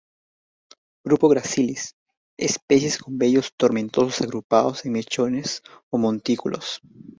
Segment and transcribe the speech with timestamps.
[1.03, 1.93] Grupo "gracilis":
[2.35, 6.81] Especies con vellos tomentosos agrupados en mechones o montículos.